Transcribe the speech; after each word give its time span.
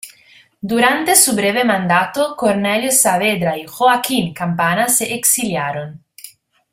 Durante 0.57 1.13
su 1.15 1.35
breve 1.35 1.63
mandato, 1.63 2.33
Cornelio 2.35 2.89
Saavedra 2.89 3.55
y 3.55 3.67
Joaquín 3.67 4.33
Campana 4.33 4.87
se 4.87 5.13
exiliaron. 5.13 6.03